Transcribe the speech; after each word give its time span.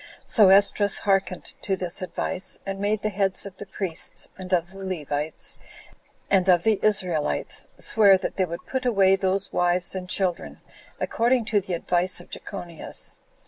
So 0.23 0.49
Esdras 0.49 0.97
hearkened 0.97 1.53
to 1.61 1.75
this 1.75 2.01
advice, 2.01 2.57
and 2.65 2.79
made 2.79 3.03
the 3.03 3.09
heads 3.09 3.45
of 3.45 3.57
the 3.57 3.67
priests, 3.67 4.29
and 4.35 4.51
of 4.51 4.71
the 4.71 4.83
Levites, 4.83 5.57
and 6.27 6.49
of 6.49 6.63
the 6.63 6.79
Israelites, 6.81 7.67
swear 7.77 8.17
that 8.17 8.35
they 8.35 8.45
would 8.45 8.65
put 8.65 8.83
away 8.87 9.15
those 9.15 9.53
wives 9.53 9.93
and 9.93 10.09
children, 10.09 10.59
according 10.99 11.45
to 11.53 11.61
the 11.61 11.73
advice 11.75 12.19
of 12.19 12.31
Jechonias. 12.31 13.19